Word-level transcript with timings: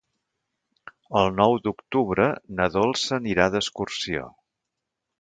El 1.21 1.29
nou 1.41 1.53
d'octubre 1.67 2.31
na 2.57 2.69
Dolça 2.79 3.23
anirà 3.23 3.49
d'excursió. 3.57 4.29